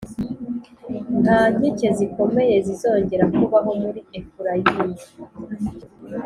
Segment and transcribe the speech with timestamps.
[1.21, 4.95] Nta nkike zikomeye zizongera kubaho muri Efurayimu,